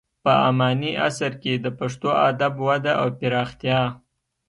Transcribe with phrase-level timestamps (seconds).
[0.23, 3.79] په اماني عصر کې د پښتو ادب وده او پراختیا: